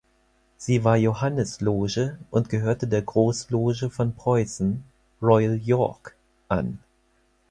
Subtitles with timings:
[0.57, 4.83] Sie war Johannisloge und gehörte der Großloge von Preußen
[5.21, 6.15] "Royal York"
[6.47, 6.79] an.